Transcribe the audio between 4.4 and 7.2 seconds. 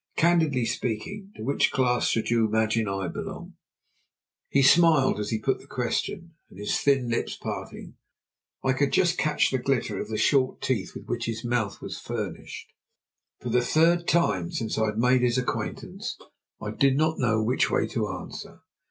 He smiled as he put the question, and, his thin